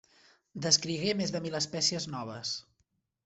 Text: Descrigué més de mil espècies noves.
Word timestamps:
Descrigué 0.65 1.11
més 1.19 1.33
de 1.35 1.43
mil 1.45 1.59
espècies 1.61 2.09
noves. 2.17 2.57